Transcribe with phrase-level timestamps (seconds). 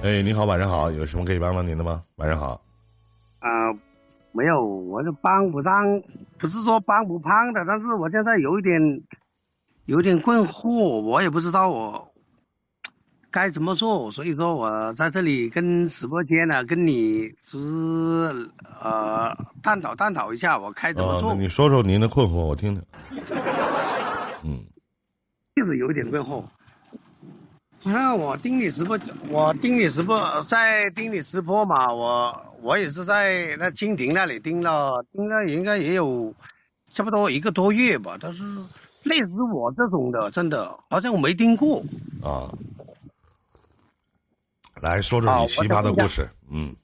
[0.00, 2.04] 哎，你好，晚上好，有什么可以帮到您的吗？
[2.16, 2.62] 晚上好。
[3.40, 3.48] 啊、
[4.30, 6.00] 没有，我是帮不上，
[6.38, 9.02] 不是说帮不帮的，但是我现在有一点，
[9.86, 12.12] 有点困惑，我也不知道我
[13.28, 22.84] 该怎么做，所以说我在这里跟直播间呢，跟你就是呃探讨探讨一下，我该怎么啊，做那，你说说您的困惑，我听听。
[24.44, 24.62] 嗯，
[25.56, 26.44] 就是有一点困惑。
[27.84, 28.98] 好像我盯你直播，
[29.30, 36.34] 我盯你直播，在盯你直播嘛，我我也是在那蜻蜓那里盯了，盯了应该也有
[36.90, 38.18] 差不多一个多月吧。
[38.20, 38.42] 但是
[39.04, 41.84] 类似我这种的，真的好像我没盯过。
[42.20, 42.50] 啊，
[44.82, 46.28] 来说说你奇葩的故事。
[46.50, 46.74] 嗯，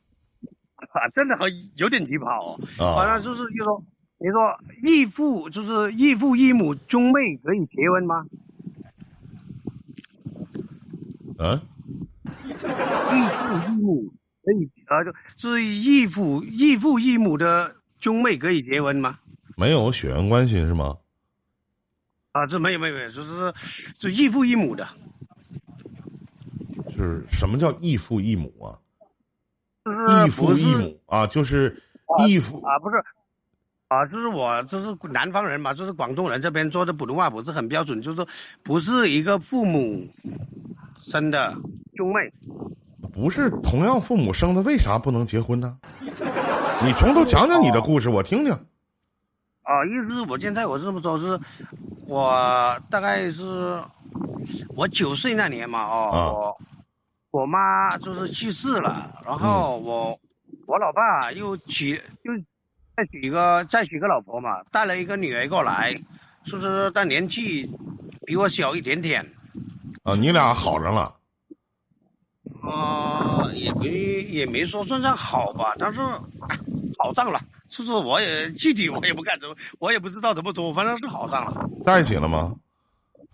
[0.79, 2.61] 啊，真的很有点奇葩哦。
[2.79, 3.85] 啊反正就是就说，
[4.19, 8.25] 你说异父就是异父异母兄妹可以结婚吗？
[11.39, 11.61] 嗯，
[12.25, 14.13] 异父异母
[14.45, 15.03] 可以啊，
[15.37, 19.19] 就是异父异父异母的兄妹可以结婚吗？
[19.57, 20.97] 没有血缘关系是吗？
[22.33, 23.55] 啊，这没有没有没有，就是
[23.99, 24.87] 就异父异母的，
[26.89, 28.79] 就是什么叫异父异母啊？
[29.85, 31.81] 就是异父异母啊，就是
[32.27, 32.97] 异父啊，不是
[33.89, 38.27] 啊，就是我就是南方人嘛，就是广东人这边说的普通话不是很标准，就是说
[38.65, 40.09] 不是一个父母
[41.05, 41.55] 生的
[41.97, 42.33] 兄妹。
[43.13, 45.79] 不是同样父母生的，为啥不能结婚呢？
[46.83, 48.53] 你从头讲讲你的故事，我听听。
[48.53, 51.41] 啊，意思是我现在我是这么说，是
[52.07, 53.81] 我大概是
[54.75, 56.59] 我九岁那年嘛，哦，啊我
[57.31, 60.19] 我妈就是去世了，然后我、
[60.67, 62.33] 我老爸又娶又
[62.97, 66.03] 再娶一个再娶个老婆嘛，带了一个女儿过来，
[66.45, 66.91] 是不是？
[66.91, 67.71] 但年纪
[68.27, 69.33] 比我小一点点，
[70.05, 71.17] 啊，你俩好上了
[72.63, 76.01] 呃，也没也没说算上好吧，但是
[76.49, 76.59] 哎
[76.99, 77.41] 好上了。
[77.69, 81.69] 就是我也具体我也不敢怎么，我也不知道怎么说，反正是好上了。
[81.85, 82.55] 在一起了吗？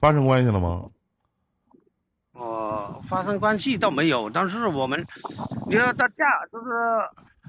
[0.00, 0.86] 发生关系了吗？
[2.32, 5.06] 呃，发生关系倒没有，但是我们，
[5.68, 6.70] 你要他嫁就是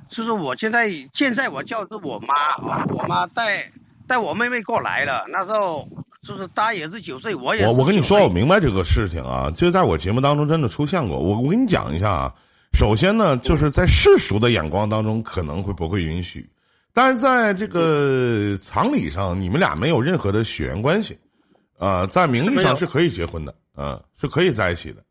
[0.09, 3.71] 就是我现在现在我叫是我妈啊，我妈带
[4.07, 5.87] 带我妹妹过来了，那时候
[6.27, 11.17] 就是大也是九岁，我也我我跟你说，我明白这个事情啊，就在我节目当中真的出现过。
[11.17, 12.35] 我我跟你讲一下啊，
[12.73, 16.47] 首先呢，就是在世俗的眼光当中可能会不会允许，
[16.93, 21.17] 但是在这个常理上，你们俩没有任何的血缘关系，
[21.79, 25.03] 啊、在名义上是可以结婚的，啊、是可以在一起的。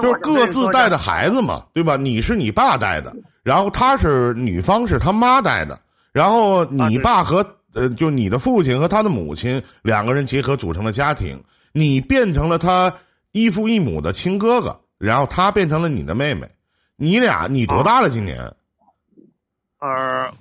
[0.00, 1.96] 就各自带的孩子嘛，对吧？
[1.96, 3.12] 你是你爸带的，
[3.42, 5.80] 然后他是女方是他妈带的，
[6.12, 7.44] 然后你爸和
[7.76, 12.92] 呃，就你的父亲和他的母亲两个人结合组成了家庭，你变成了他
[13.32, 16.50] 异父异母的亲哥哥，然后他变成了你的妹妹，
[16.96, 18.08] 你俩你多大了？
[18.08, 18.38] 今年
[19.78, 20.32] 呃，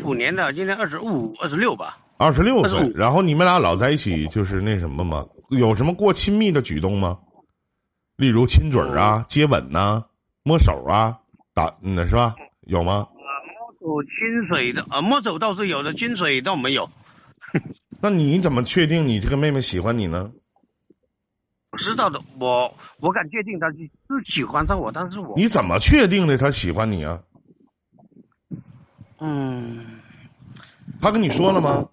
[0.00, 1.98] 虎年的，今年二十五、二十六吧。
[2.16, 5.26] 二十六岁然后你们俩老在一起，就是那什么吗？
[5.50, 7.18] 有什么过亲密的举动吗？
[8.14, 10.04] 例如亲嘴啊、接吻呐、
[10.44, 11.18] 摸手啊，
[11.52, 12.36] 打那是吧？
[12.68, 13.08] 有吗？
[13.84, 16.88] 有金水的，呃，摸走倒是有的，金水倒没有。
[18.00, 20.32] 那你怎么确定你这个妹妹喜欢你呢？
[21.70, 27.22] 我知道的，我我敢确定她是是喜欢上我，但是我你怎么确定的她喜欢你啊？
[29.20, 30.00] 嗯，
[31.00, 31.88] 她跟你说了吗？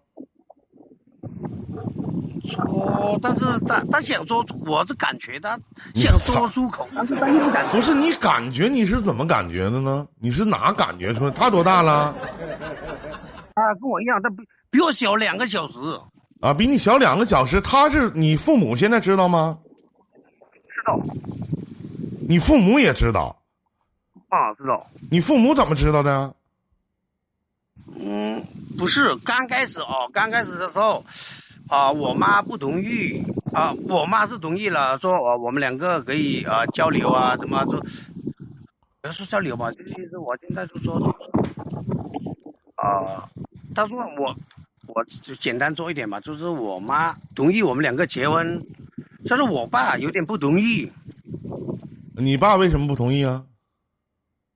[2.51, 5.57] 说，但是他他想说，我是感觉他
[5.95, 7.67] 想说出口，但是他又不敢。
[7.71, 10.07] 不是你感觉你是怎么感觉的呢？
[10.19, 11.31] 你是哪感觉出来？
[11.31, 12.15] 他多大了？
[13.53, 14.37] 啊跟我一样，他比
[14.69, 15.73] 比我小两个小时，
[16.39, 17.59] 啊，比你小两个小时。
[17.61, 19.57] 他是你父母现在知道吗？
[20.67, 20.99] 知道
[22.27, 23.41] 你父母也知道。
[24.29, 24.87] 啊，知道。
[25.09, 26.33] 你父母怎么知道的？
[27.99, 28.41] 嗯，
[28.77, 31.05] 不是，刚开始哦，刚开始的时候，
[31.67, 33.23] 啊、我妈不同意，
[33.53, 37.79] 啊、我妈是同意了，说我我们两个可以啊、交流啊，怎么就，
[39.01, 40.97] 不要说交流吧，就其实我现在就说，
[42.75, 43.29] 啊、
[43.73, 44.35] 他说我，
[44.87, 48.61] 我就简单说一点吧，就是我妈同意我们两个结婚，
[49.29, 50.91] 但是我爸有点不同意，
[52.17, 53.45] 你爸为什么不同意啊？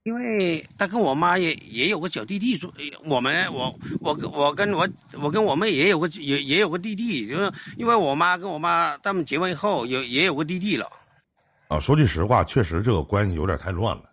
[0.05, 2.71] 因为他跟我妈也也有个小弟弟，说
[3.05, 4.87] 我们我我跟我跟我
[5.19, 10.87] 我跟我妹也有个也也有个弟弟，就是因为我妈跟我妈他们结婚以后有也有个弟弟了，
[11.69, 14.03] 啊，说句实话，确实这个关系有点太乱了，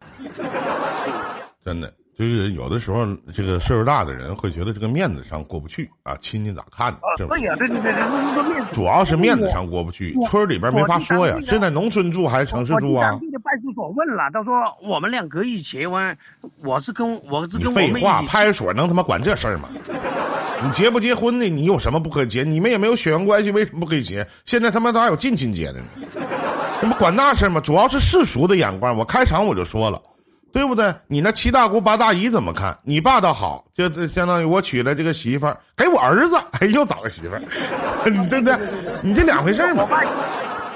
[1.62, 1.94] 真的。
[2.18, 6.98] 就是有的时候，这个岁数大的人会觉得这个面子上过不去啊，亲戚咋看呢？
[7.16, 7.36] 是吧？
[7.36, 8.68] 对呀，对对对对，就是说面子。
[8.72, 11.46] 主要是面子上过不去，村里边没法说呀我。
[11.46, 13.20] 是在农村住还是城市住啊我当？
[13.20, 16.16] 地的派出所问了，他说我们俩个以结婚，
[16.62, 19.68] 我是跟我是你跟废话，派出所能他妈管这事儿吗？
[20.64, 22.44] 你结不结婚的，你有什么不可以结？
[22.44, 24.24] 你们也没有血缘关系，为什么不可以结？
[24.44, 25.86] 现在他妈咋有近亲结的呢？
[26.80, 27.60] 那不管那事儿吗？
[27.60, 28.96] 主要是世俗的眼光。
[28.96, 30.00] 我开场我就说了，
[30.52, 30.94] 对不对？
[31.06, 32.76] 你那七大姑八大姨怎么看？
[32.84, 37.40] 你爸倒好，就这相当于我娶了这个媳妇儿，给我儿子，哎，又找个媳妇儿，
[38.10, 38.58] 你对不对？
[39.02, 39.86] 你这两回事儿嘛我。
[39.88, 40.02] 爸，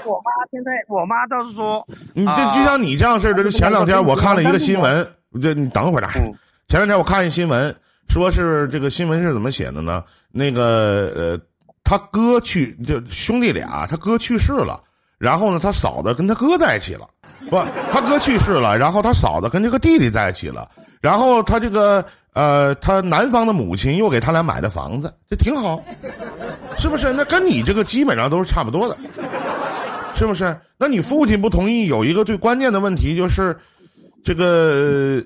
[0.07, 1.85] 我妈现在我妈倒是说，
[2.15, 5.07] 你这啊就像你这样式儿的，就前两天我看了一个新闻，
[5.43, 6.33] 这你等会儿嗯
[6.69, 7.75] 前两天我看一新闻，
[8.09, 10.03] 说是这个新闻是怎么写的呢？
[10.33, 11.41] 那个呃，
[11.85, 14.81] 他哥去就兄弟俩，他哥去世了，
[15.19, 17.09] 然后呢，他嫂子跟他哥在一起了，
[17.51, 20.69] 不，他哥去世了，然后他嫂子跟这个弟弟在一起了，
[21.01, 22.05] 然后他这个
[22.35, 25.83] 呃，他男方的母亲又给他俩买的房子，这挺好，
[26.77, 27.13] 是不是？
[27.13, 28.97] 那跟你这个基本上都是差不多的。
[30.15, 30.59] 是不是？
[30.79, 33.55] 那你父亲不同意，有一个最关键的问题就是，
[34.25, 35.23] 这个，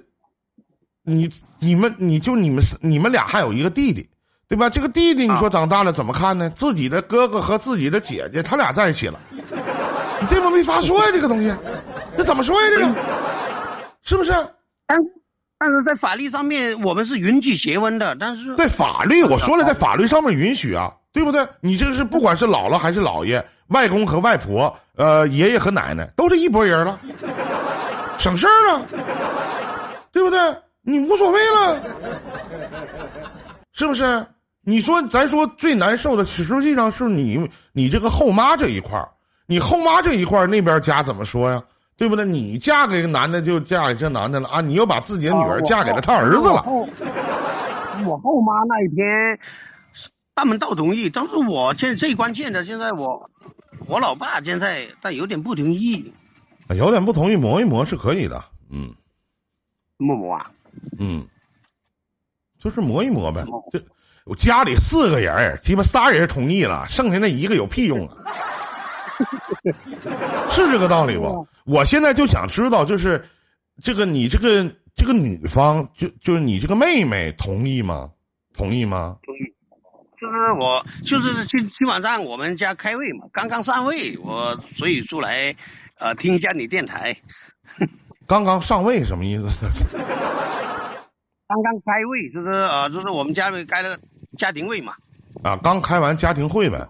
[1.04, 4.04] 你你们你就你们你们俩还有一个弟弟，
[4.48, 4.68] 对吧？
[4.68, 6.50] 这个弟弟你说长大了怎么看呢？
[6.50, 9.20] 自己的哥哥和自己的姐姐他俩在一起了，
[10.20, 11.54] 你这不没法说呀，这个东西，
[12.16, 12.68] 这怎么说呀？
[12.70, 12.94] 这个
[14.02, 14.32] 是不是？
[14.86, 14.98] 但
[15.58, 21.46] 但是在法律上面我们是允许结婚的，但是在法律，我说了，在法律上面允许啊，对不对？
[21.60, 26.98] 你这是不管是姥姥还是姥爷、外公和外婆，呃，爷爷和奶奶，都是一拨人了，
[28.18, 28.82] 省事儿了，
[30.12, 30.38] 对不对？
[30.82, 31.82] 你无所谓了，
[33.72, 34.26] 是不是？
[34.62, 39.08] 你说，咱说最难受的，实际上是你你这个后妈这一块儿，
[39.50, 41.60] 你后妈这一块儿那边家怎么说呀？
[41.96, 42.24] 对不对？
[42.24, 44.60] 你嫁给个男的就嫁给这男的了啊！
[44.60, 46.64] 你又把自己的女儿嫁给了他儿子了。
[48.06, 49.04] 我后妈那一天，
[50.36, 53.28] 他们倒同意，但是我现在最关键的，现在我
[53.88, 56.14] 我老爸现在他有点不同意，
[56.68, 58.42] 有点不同意，磨一磨是可以的。
[58.70, 58.94] 嗯
[59.96, 60.48] 磨磨啊，
[61.00, 61.26] 嗯，
[62.60, 63.44] 就是磨一磨呗。
[63.72, 63.82] 这
[64.24, 68.16] 我家里四个人，鸡巴仨人同意了，剩下那一个有屁用啊？
[70.50, 71.46] 是这个道理不？
[71.64, 73.24] 我现在就想知道，就是
[73.82, 78.10] 这个你这个这个女方，就就是你这个妹妹同意吗？
[78.54, 79.16] 同意吗？
[79.22, 79.38] 同意。
[80.20, 85.54] 就是我，就是今今晚上我们家开会嘛，刚刚上位，我所以出来，
[85.98, 87.16] 呃，听一下你电台。
[88.28, 89.66] 刚刚上位什么意思？
[91.48, 93.98] 刚刚开胃，就是呃，就是我们家里开了
[94.36, 94.94] 家庭会嘛。
[95.42, 96.86] 啊，刚开完家庭会呗。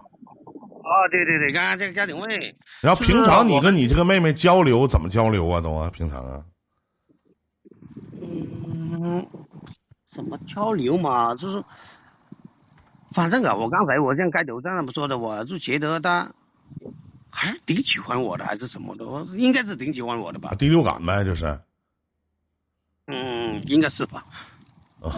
[0.91, 2.27] 哦，对对对，刚刚这个家庭会，
[2.81, 5.61] 然后平常你跟你这个妹妹交流怎么交流啊？
[5.61, 6.43] 都啊，平常啊。
[8.21, 9.25] 嗯，
[10.03, 11.33] 怎么交流嘛？
[11.35, 11.63] 就是，
[13.13, 16.33] 反正啊，我刚才我像开头这么说的，我就觉得她
[17.29, 20.55] 还是挺喜欢我的，还是什么的，我应该是挺喜欢我的吧啊，？
[20.55, 21.57] 第六感呗，就是。
[23.07, 24.25] 嗯，应该是吧。
[25.01, 25.09] 啊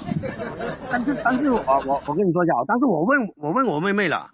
[0.89, 4.29] 但是但是我我我跟你说一下，但是我问我问我妹妹了，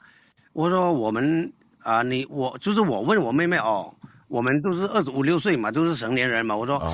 [0.54, 3.96] 我说我们啊、你我就是我问我妹妹哦，
[4.28, 6.94] 我们都是二十五六岁嘛，都是成年人嘛，我说啊，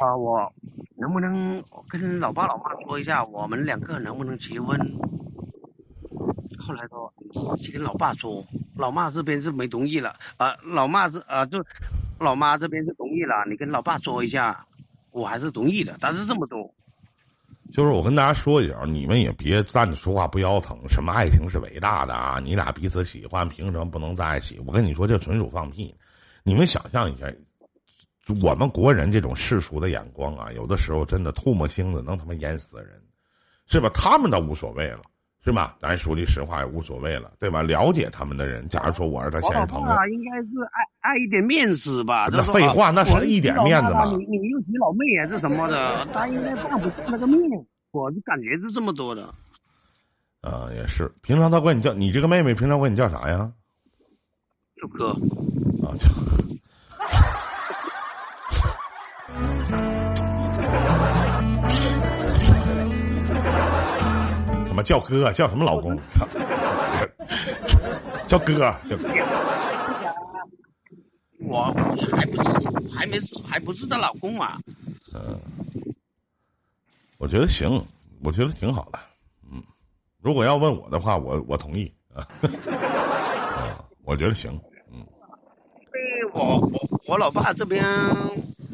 [0.00, 0.52] 啊，我
[0.96, 4.78] 能不能跟老爸老妈说一下，我们两个能不能结婚？
[6.58, 7.12] 后来说
[7.56, 8.44] 你去跟老爸说，
[8.76, 11.64] 老妈这边是没同意了，啊、老妈是啊、就
[12.18, 14.66] 老妈这边是同意了，你跟老爸说一下，
[15.12, 16.65] 我还是同意的，但是这么多，
[17.76, 20.78] 就是我跟大家说一下，你们也别站着说话不腰疼。
[20.88, 22.40] 什么爱情是伟大的啊？
[22.42, 24.58] 你俩彼此喜欢，凭什么不能在一起？
[24.66, 25.94] 我跟你说，这纯属放屁。
[26.42, 27.30] 你们想象一下，
[28.42, 32.98] 我们国人这种世俗的眼光啊，有的时候真的唾沫星子能他妈淹死人，
[33.66, 33.90] 是吧？
[33.92, 35.02] 他们倒无所谓了，
[35.46, 35.76] 是吧？
[35.78, 37.62] 咱说句实话也无所谓了，对吧？
[37.62, 42.26] 了解他们的人，假如说我是他现实朋友，爸应该是爱爱一点面子吧？
[42.32, 47.38] 那废话那是一点面子嘛你你又提老妹还是什么的，他应该放不下那个面，
[47.92, 49.32] 我就感觉是这么多的。
[50.40, 51.08] 啊，也是。
[51.22, 53.52] 平常他管你叫你这个妹妹，平常管你叫啥呀？
[54.82, 55.10] 就哥，
[55.86, 56.08] 啊，就
[64.86, 65.32] 叫哥？
[65.32, 65.98] 叫什么老公？
[66.08, 66.24] 操
[68.28, 69.08] 叫哥，叫哥。
[71.40, 71.64] 我
[72.16, 72.50] 还不是
[72.94, 74.58] 还没是还不是她老公啊。
[75.12, 75.40] 嗯？
[77.18, 77.84] 我觉得行，
[78.22, 78.98] 我觉得挺好的。
[79.50, 79.60] 嗯，
[80.22, 82.22] 如果要问我的话，我我同意啊。
[83.56, 84.52] 啊， 我觉得行。
[84.92, 87.84] 嗯，因为我我我老爸这边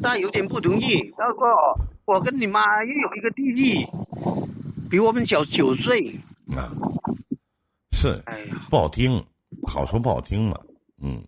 [0.03, 3.87] 他有点不同意，他说我跟你妈又有一个弟弟，
[4.93, 6.19] 比我们小九岁。
[6.55, 6.69] 啊，
[7.93, 9.25] 是，哎呀，不好听，
[9.67, 10.59] 好说不好听嘛，
[11.01, 11.25] 嗯。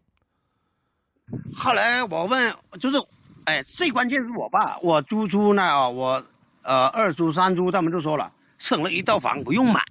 [1.52, 3.04] 后来我问，就是，
[3.46, 6.24] 哎，最关键是我爸，我租出呢，我
[6.62, 9.82] 呃二租三租，他们就说了，省了一套房不用买，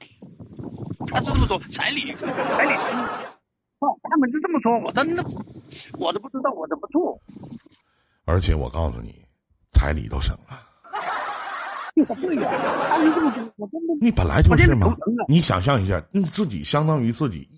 [1.09, 2.75] 他这么说彩礼，彩礼，
[3.81, 5.25] 哦，他们就这么说，我真的，
[5.99, 7.21] 我都不知道我怎么做。
[8.25, 9.27] 而且我告诉你，
[9.73, 10.61] 彩礼都省了。
[14.01, 14.97] 你本来就是嘛，
[15.29, 17.49] 你想象一下，你自己相当于自己，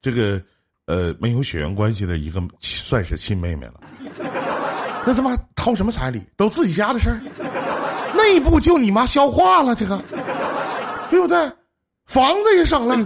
[0.00, 0.42] 这个
[0.86, 3.74] 呃没有血缘关系的一个算是亲妹妹了。
[5.06, 6.22] 那他妈掏什么彩礼？
[6.36, 7.20] 都自己家的事儿，
[8.16, 10.02] 内部就你妈消化了这个，
[11.08, 11.50] 对不对？
[12.06, 12.96] 房子也省了，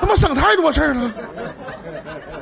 [0.00, 1.14] 他妈省太多事儿了，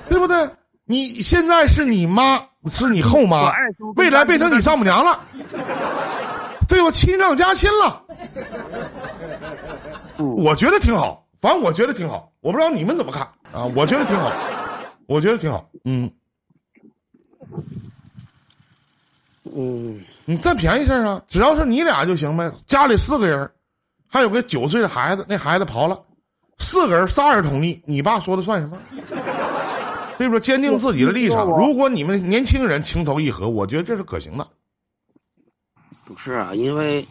[0.08, 0.50] 对不对？
[0.84, 2.42] 你现在是你妈。
[2.70, 3.52] 是你后妈，
[3.96, 5.20] 未来变成你丈母娘了，
[6.68, 8.02] 对我亲上加亲了。
[10.18, 13.64] 我觉得挺好，反正我觉得挺好，我不知道你们怎么看啊？
[13.74, 14.32] 我觉得挺好，
[15.06, 15.68] 我觉得挺好。
[15.84, 16.10] 嗯，
[19.54, 21.22] 嗯，你占便宜事儿啊？
[21.28, 22.50] 只要是你俩就行呗。
[22.66, 23.50] 家里四个人，
[24.08, 26.00] 还有个九岁的孩子，那孩子跑了，
[26.58, 28.78] 四个人仨人同意，你爸说的算什么？
[30.16, 31.44] 所以说，坚定自己的立场。
[31.44, 34.46] 如果你们年轻人情投意合，我觉得这是可行的。
[36.06, 37.06] 不是啊，因为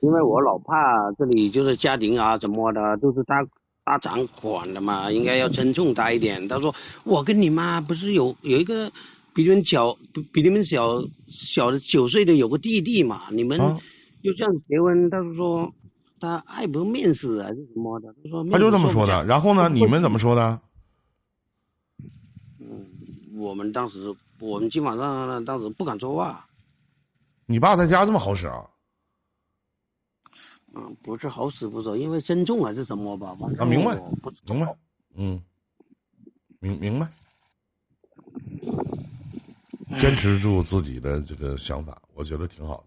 [0.00, 3.44] 因为我老怕这里就是家庭啊，怎么的都是大
[3.84, 6.46] 大掌管的嘛，应该要尊重他一点。
[6.48, 6.74] 他说
[7.04, 8.90] ：“我跟你妈不是有有一个
[9.34, 9.96] 比你们小
[10.32, 13.22] 比你们小小的九岁的有个弟弟嘛？
[13.30, 13.58] 你们
[14.22, 15.72] 就这样结婚，他说
[16.20, 18.14] 他爱不面子还是什么的？
[18.22, 19.24] 他说他就这么说的。
[19.24, 20.60] 然后呢，你们怎么说的？”
[22.60, 22.86] 嗯
[23.36, 26.46] 我们当时，我们今晚上当时不敢说话。
[27.46, 28.64] 你爸在家这么好使啊？
[30.76, 33.36] 嗯，不是好使不是，因为尊重还是什么吧？
[33.58, 33.96] 啊，明白，
[34.44, 34.76] 明白，
[35.14, 35.40] 嗯，
[36.58, 37.08] 明明白。
[39.98, 42.84] 坚持住自己的这个想法，我觉得挺好的。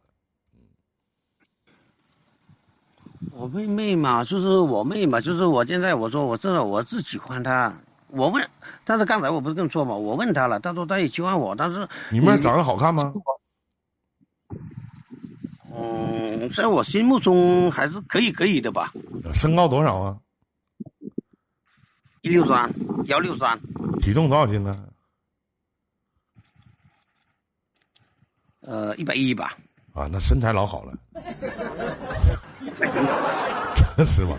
[3.31, 7.73] 我妹妹嘛，就是我妹嘛，就是我现在我说我知道我是喜欢她。
[8.07, 8.49] 我问，
[8.83, 9.95] 但是刚才我不是跟你说嘛？
[9.95, 13.13] 我问她了，她说她也喜欢我，但是你妹长得好看吗？
[16.39, 18.93] 嗯，在我心目中还是可以可以的吧。
[19.33, 20.17] 身高多少啊？
[22.21, 22.71] 一六三，
[23.05, 23.59] 幺六三。
[23.99, 24.87] 体重多少斤呢？
[28.61, 29.57] 呃，一百一吧。
[29.93, 30.93] 啊，那身材老好了。
[34.05, 34.37] 是吗？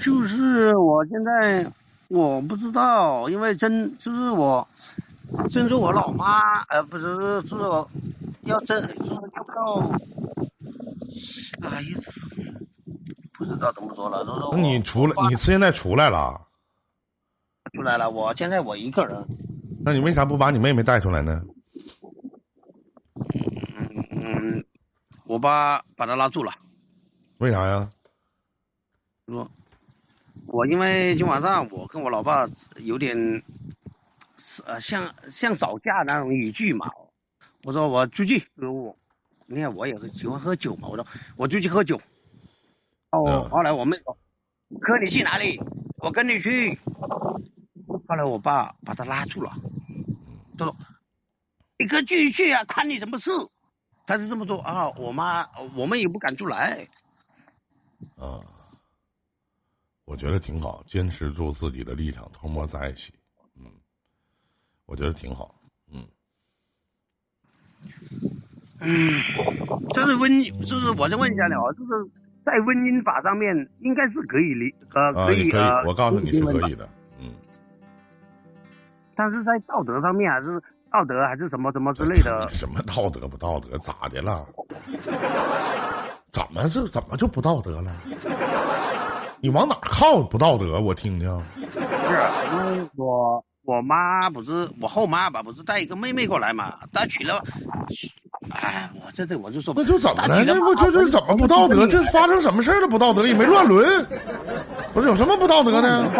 [0.00, 1.70] 就是我现在
[2.08, 4.66] 我不知道，因为真就是我，
[5.50, 7.90] 真是我老妈，呃，不是，是我
[8.42, 9.90] 要真就是要到，
[11.62, 11.88] 哎呀，
[13.32, 16.48] 不知道怎么说了，就是那你出来，你现在出来了？
[17.72, 19.26] 出来了，我现在我一个人。
[19.84, 21.42] 那你为啥不把你妹妹带出来呢？
[23.14, 24.64] 嗯嗯，
[25.24, 26.52] 我爸把她拉住了。
[27.38, 27.90] 为啥呀？
[29.26, 29.50] 说。
[30.46, 32.46] 我因为今晚上我跟我老爸
[32.76, 33.42] 有点，
[34.66, 36.90] 呃，像像吵架那种语句嘛。
[37.64, 38.96] 我说我出去，我，
[39.46, 40.88] 你看我也喜欢喝酒嘛。
[40.88, 42.00] 我说我出去喝酒。
[43.10, 44.18] 哦，后来我妹说，
[44.80, 45.60] 哥你去哪里？
[45.98, 46.78] 我跟你去。
[48.08, 49.52] 后来我爸把他拉住了，
[50.58, 50.76] 他说，
[51.78, 53.30] 你哥继续去啊，关你什么事？
[54.06, 54.90] 他是这么说啊。
[54.90, 56.88] 我妈我们也不敢出来。
[58.16, 58.40] 啊。
[60.04, 63.14] 我觉得挺好，坚持住自己的立场，同谋在一起，
[63.54, 63.70] 嗯，
[64.84, 65.54] 我觉得挺好，
[68.82, 69.12] 嗯。
[69.70, 71.90] 嗯，就是温，就是我再问一下你啊，就是
[72.44, 76.88] 在婚姻法上面应该是可以离，呃，可以，可以，我告诉你是可以的，
[77.20, 77.32] 嗯。
[79.14, 80.60] 但是在道德上面还是
[80.90, 82.48] 道德还是什么什么之类的？
[82.50, 83.78] 什么道德不道德？
[83.78, 84.46] 咋的了？
[86.30, 87.92] 怎么是怎么就不道德了？
[89.40, 90.22] 你往哪靠？
[90.22, 91.28] 不道德，我听听。
[91.54, 91.76] 不是，
[92.52, 96.78] 因为我我妈不是我后妈吧，不是带一个妹妹过来嘛？
[96.92, 97.42] 她娶了，
[98.50, 100.44] 哎，我这这我就说，那就怎么了？
[100.44, 101.86] 那不这这怎么不道德？
[101.86, 102.88] 这发生什么事了？
[102.88, 104.06] 不道德也没乱伦，
[104.92, 106.10] 不是有什么不道德呢？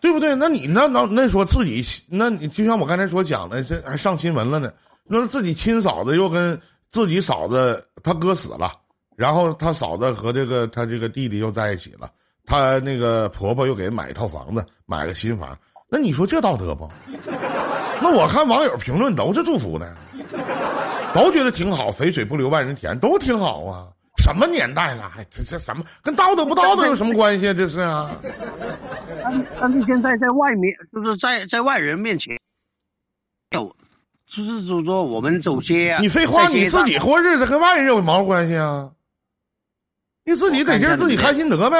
[0.00, 0.34] 对不对？
[0.34, 4.72] 那你那那那说自己，那你就像我刚才所讲的，这还上新闻了呢。
[5.04, 8.72] 那自己亲嫂子又跟自己嫂子他哥死了。
[9.16, 12.08] 然后他嫂子和这个他这个弟弟又在一起了，
[12.46, 15.58] 他那个婆婆又给买一套房子，买个新房，
[15.90, 16.88] 那你说这道德不？
[18.00, 19.96] 那我看网友评论都是祝福的，
[21.14, 23.88] 都觉得挺好，肥水不流外人田，都挺好啊。
[24.18, 25.08] 什么年代了？
[25.08, 27.54] 还这这什么跟道德不道德有什么关系？
[27.54, 28.10] 这是啊。
[28.22, 32.36] 但但是现在在外面，就是在在外人面前，
[33.50, 33.74] 有，
[34.26, 36.00] 就是就是说我们走街啊。
[36.00, 38.90] 你废话，你自己过日子跟外人有毛关系啊？
[40.24, 41.78] 你自己得劲儿，自己开心得呗。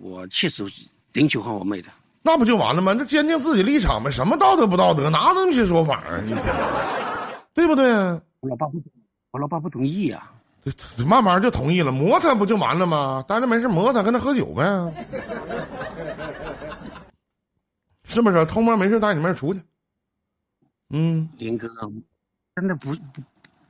[0.00, 0.64] 我确实
[1.12, 1.88] 挺喜欢我妹的。
[2.22, 2.94] 那不就完了吗？
[2.94, 6.20] 这坚定自己立场呗，什么道德不道德，哪有那么些说法啊？
[6.24, 6.34] 你
[7.52, 7.84] 对不对？
[8.40, 8.82] 我老爸不，
[9.32, 10.30] 我老爸不同意啊。
[10.64, 13.24] 这这慢慢就同意了，磨他不就完了吗？
[13.26, 14.62] 待着没事磨他，跟他喝酒呗，
[18.04, 18.46] 是不是？
[18.46, 19.60] 偷摸没事带你妹出去，
[20.90, 21.68] 嗯，林哥，
[22.54, 23.20] 真的不不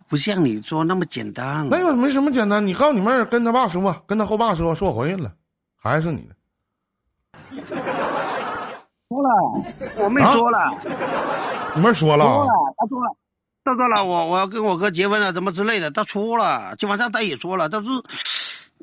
[0.08, 1.66] 不像你说那么简单。
[1.70, 2.66] 那有没什么简单？
[2.66, 5.32] 你告诉你妹儿，跟他爸说，跟他后爸说，说我怀孕了，
[5.76, 6.34] 孩子是你的。
[9.12, 9.28] 说了，
[9.98, 10.74] 我妹说了，
[11.74, 13.14] 你妹说了啊说了，她说了，
[13.62, 17.90] 她说了，我我要跟我哥结婚了，怎么之类的，她说了，今晚上她也说了，但是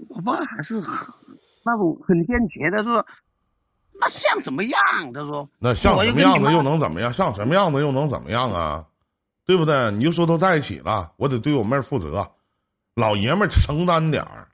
[0.10, 1.12] 我爸还是很
[1.66, 3.04] 那种很坚决的说，
[4.00, 4.80] 那像什么样？
[5.14, 7.12] 他说，那像什么样子又能怎么样？
[7.12, 8.86] 像什么样子又能怎么样啊？
[9.48, 9.90] 对不对？
[9.94, 12.32] 你就说都在一起了，我得对我妹儿负责，
[12.94, 14.48] 老爷们儿承担点儿。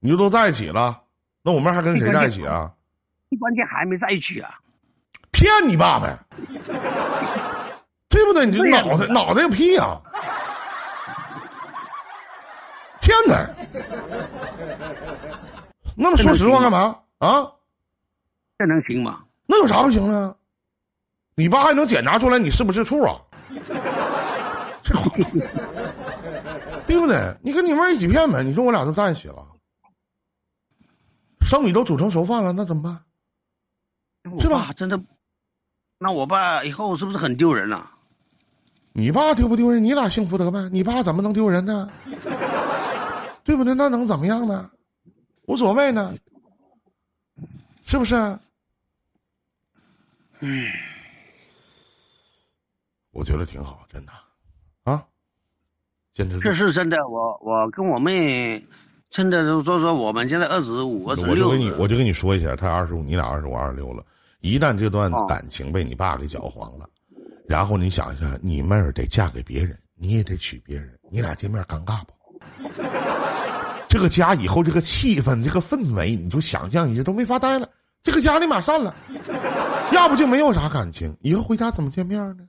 [0.00, 1.02] 你就都在一起了，
[1.42, 2.72] 那我妹儿还跟谁在一起啊？
[3.38, 4.58] 关键还没在一起啊。
[5.38, 6.18] 骗你爸呗，
[8.08, 8.44] 对不对？
[8.44, 9.96] 你这脑袋脑袋有屁呀、
[13.00, 13.48] 骗他！
[15.94, 17.48] 那么说实话干嘛啊？
[18.58, 19.20] 这能行吗？
[19.46, 20.36] 那有啥不行的？
[21.36, 23.14] 你爸还能检查出来你是不是处啊？
[24.82, 25.08] 这话，
[26.88, 27.32] 对不对？
[27.42, 28.42] 你跟你妹一起骗呗？
[28.42, 29.46] 你说我俩都在一起了，
[31.42, 33.00] 生米都煮成熟饭了，那怎么办？
[34.40, 35.00] 是吧真的，
[35.98, 37.92] 那我爸以后是不是很丢人啊？
[38.92, 39.82] 你爸丢不丢人？
[39.82, 40.68] 你俩幸福得呗？
[40.72, 41.88] 你爸怎么能丢人呢？
[43.44, 43.74] 对不对？
[43.74, 44.70] 那能怎么样呢？
[45.46, 46.14] 无所谓呢，
[47.86, 48.14] 是不是？
[50.40, 50.68] 嗯，
[53.10, 54.12] 我觉得挺好，真的，
[54.84, 55.04] 啊，
[56.12, 56.52] 坚持这。
[56.52, 56.96] 是真的。
[57.08, 58.64] 我我跟我妹
[59.10, 64.04] 真的都说说，我们现在二十五、二十六我就跟你，我就跟你说一下，他二十五，你俩二十五、二十六了。
[64.40, 66.88] 一旦这段哦感情被你爸给搅黄了，
[67.46, 72.12] 然后你想一下，你妹儿得嫁给别人，你也得娶别人，你俩见面尴尬不？
[73.88, 77.68] 这个家以后这个气氛、这个氛围，你就想象一下都没法待了，
[78.02, 78.94] 这个家立马散了，
[79.92, 82.44] 要不就没有啥感情，以后回家怎么见面呢？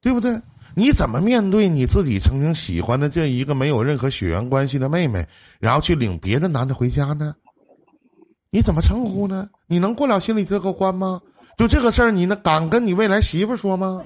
[0.00, 0.40] 对不对？
[0.76, 5.26] 你怎么面对你自己曾经喜欢的这一个没有任何血缘关系的妹妹，
[5.58, 7.34] 然后去领别的男的回家呢？
[8.50, 9.48] 你怎么称呼呢？
[9.66, 11.20] 你能过了心里这个关吗？
[11.56, 14.02] 就这个事儿，你能敢跟你未来媳妇说吗？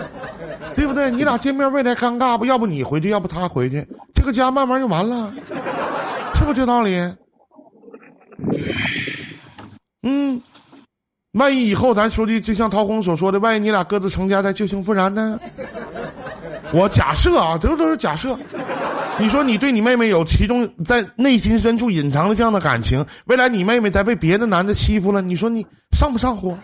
[0.74, 1.10] 对不对？
[1.10, 2.44] 你俩见面未来尴尬不？
[2.44, 5.32] 要不你回去，要不他回去，这个家慢慢就完了，
[6.34, 6.96] 是不是这道理？
[10.02, 10.40] 嗯，
[11.32, 15.40] 万一以后咱说的就像陶虹所说的，万一你俩各自成家，再旧情复燃呢？
[16.74, 18.38] 我假设啊，这都是假设。
[19.18, 26.56] 你说你对你妹妹有其中在内心深处隐藏了这样的感情，未来你妹妹再被别的男的欺负了，你说你上不上火？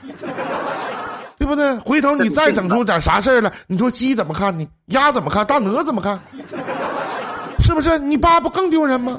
[1.38, 1.74] 对不对？
[1.78, 4.66] 回头你再整出点啥事儿来，你说鸡怎么看呢？
[4.86, 5.46] 鸭怎么看？
[5.46, 6.18] 大鹅怎么看？
[7.60, 7.98] 是不是？
[7.98, 9.18] 你爸不更丢人吗？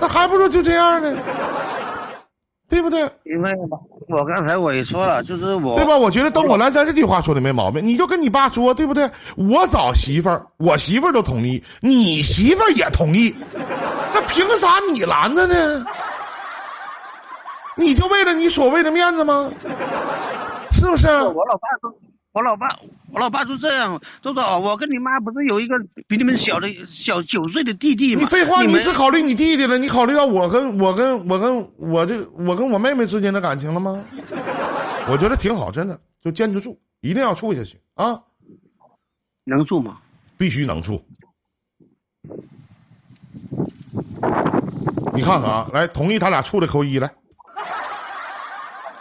[0.00, 1.12] 那还不如就这样呢，
[2.72, 3.02] 对不对？
[3.24, 3.52] 因为
[4.08, 5.94] 我刚才我也说了，就是我对吧？
[5.94, 9.10] 我觉得灯火阑珊这句话说的没毛病，你就跟你爸说，对不对？
[9.36, 13.36] 我找媳妇儿，我媳妇儿都同意，你媳妇儿也同意，
[14.14, 15.84] 那凭啥你拦着呢？
[17.76, 19.50] 你就为了你所谓的面子吗？
[20.72, 21.06] 是不是？
[21.08, 21.94] 我老爸说，
[22.32, 22.66] 我老爸，
[23.12, 25.74] 我老爸就这样，都说哦，我跟你妈不是有一个
[26.08, 28.22] 比你们小的小九岁的弟弟吗？
[28.22, 34.02] 你废话，你们只考虑你弟弟了，你考虑到我跟我跟我跟我这我跟我妹妹之间的感情了吗？
[35.10, 38.18] 我觉得挺好，真的，就坚持住，一定要处下去啊！
[39.44, 39.98] 能处吗？
[40.38, 41.04] 必须能处。
[45.12, 47.12] 你看看啊，来同意他俩处的扣一来，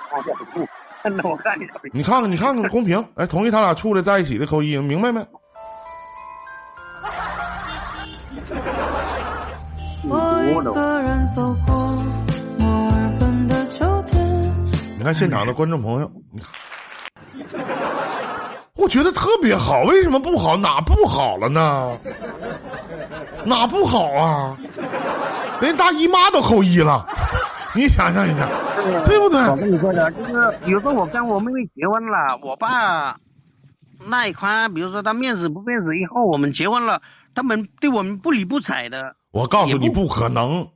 [0.09, 0.21] 看
[1.09, 1.73] 一下不住，真的我看一下。
[1.93, 5.25] 你看看你看看公屏，哎同意他俩处的在一起的扣一，明白没？
[10.03, 11.75] 我一个人走过
[12.59, 14.21] 墨尔本的秋天。
[14.97, 17.61] 你看现场的观众朋友，你看，
[18.75, 20.57] 我觉得特别好，为什么不好？
[20.57, 21.97] 哪不好了呢？
[23.45, 24.57] 哪不好啊？
[25.59, 27.07] 连大姨妈都扣一了，
[27.75, 28.47] 你想象一下，
[29.05, 29.39] 对不对？
[29.49, 33.17] 我跟你说的，就是比如说我跟我妹妹结婚了，我爸
[34.07, 37.01] 那一块，比如说他面子不面子，以后我们结婚了，
[37.33, 39.15] 他们对我们不理不睬的。
[39.31, 40.67] 我告诉你，不不可能。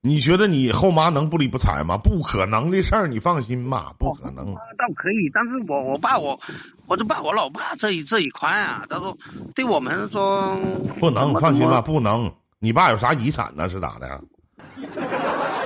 [0.00, 1.96] 你觉得你后妈能不理不睬吗？
[1.96, 4.54] 不可能的事儿，你放心吧，不可能。
[4.54, 6.38] 倒可以，但是我我爸我
[6.86, 9.16] 我就爸我老爸这一这一块啊，他说
[9.54, 10.54] 对我们说
[11.00, 12.30] 不能，放心吧，不能。
[12.58, 13.66] 你爸有啥遗产呢？
[13.68, 14.20] 是咋的？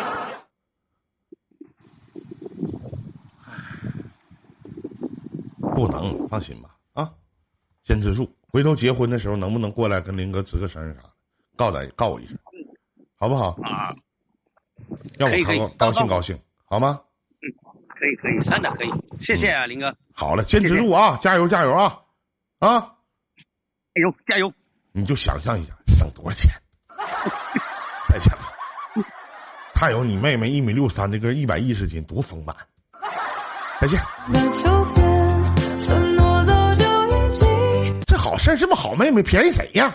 [5.78, 7.08] 不能，放心吧，啊，
[7.84, 8.28] 坚持住。
[8.50, 11.10] 回头结婚的时候，能不能过来跟林哥吱个声儿啥的？
[11.56, 12.36] 告咱告我一声，
[13.16, 13.56] 好不好？
[13.62, 13.94] 啊，
[15.16, 17.00] 让我可以可以高高兴高兴，好吗？
[17.42, 17.46] 嗯
[17.88, 22.00] 可以可以，真的可以，谢谢啊，林哥，好了，坚持住啊，加油加油啊，
[22.60, 22.80] 啊！
[23.94, 24.52] 加油加油，
[24.92, 26.50] 你就想象一下，省多少钱？
[28.08, 28.42] 太钱了！
[29.74, 32.54] 还有你妹妹一米六三的个一百一十斤，多丰满！
[33.80, 35.07] 再见。
[38.38, 39.94] 事儿，这么好妹妹便宜谁呀？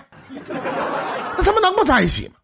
[1.36, 2.36] 那他们能不在一起吗？